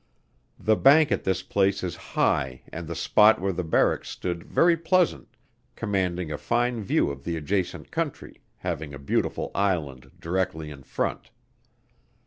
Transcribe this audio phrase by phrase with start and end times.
[0.59, 4.75] The bank at this place is high and the spot where the Barracks stood very
[4.75, 5.27] pleasant,
[5.75, 11.29] commanding a fine view of the adjacent country, having a beautiful Island directly in front.